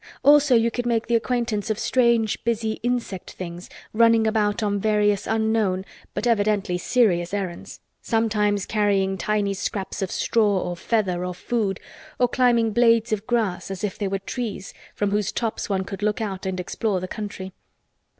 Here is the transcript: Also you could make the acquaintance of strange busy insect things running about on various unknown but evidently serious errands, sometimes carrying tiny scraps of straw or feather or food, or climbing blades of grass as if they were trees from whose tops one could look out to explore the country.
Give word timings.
Also 0.23 0.55
you 0.55 0.71
could 0.71 0.87
make 0.87 1.05
the 1.05 1.13
acquaintance 1.15 1.69
of 1.69 1.77
strange 1.77 2.43
busy 2.43 2.79
insect 2.81 3.33
things 3.33 3.69
running 3.93 4.25
about 4.25 4.63
on 4.63 4.79
various 4.79 5.27
unknown 5.27 5.85
but 6.15 6.25
evidently 6.25 6.75
serious 6.75 7.35
errands, 7.35 7.79
sometimes 8.01 8.65
carrying 8.65 9.15
tiny 9.15 9.53
scraps 9.53 10.01
of 10.01 10.09
straw 10.09 10.59
or 10.59 10.75
feather 10.75 11.23
or 11.23 11.35
food, 11.35 11.79
or 12.17 12.27
climbing 12.27 12.71
blades 12.71 13.13
of 13.13 13.27
grass 13.27 13.69
as 13.69 13.83
if 13.83 13.99
they 13.99 14.07
were 14.07 14.17
trees 14.17 14.73
from 14.95 15.11
whose 15.11 15.31
tops 15.31 15.69
one 15.69 15.83
could 15.83 16.01
look 16.01 16.19
out 16.19 16.41
to 16.41 16.49
explore 16.49 16.99
the 16.99 17.07
country. 17.07 17.51